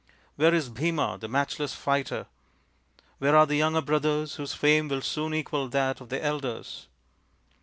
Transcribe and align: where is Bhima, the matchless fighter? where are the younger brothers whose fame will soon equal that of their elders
where 0.35 0.51
is 0.51 0.67
Bhima, 0.67 1.19
the 1.19 1.27
matchless 1.27 1.75
fighter? 1.75 2.25
where 3.19 3.37
are 3.37 3.45
the 3.45 3.55
younger 3.57 3.81
brothers 3.83 4.37
whose 4.37 4.51
fame 4.55 4.87
will 4.87 5.03
soon 5.03 5.31
equal 5.31 5.67
that 5.67 6.01
of 6.01 6.09
their 6.09 6.23
elders 6.23 6.87